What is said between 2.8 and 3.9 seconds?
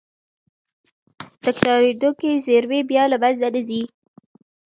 بیا له منځه نه ځي.